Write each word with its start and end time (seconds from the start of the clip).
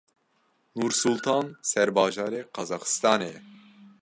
Nursultan 0.77 1.45
serbajarê 1.71 2.41
Qazaxistanê 2.55 3.29
ye. 3.33 3.39